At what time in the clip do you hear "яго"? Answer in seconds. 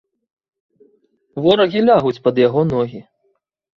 2.47-2.67